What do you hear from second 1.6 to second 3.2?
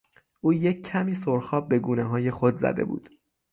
به گونههای خود زده بود.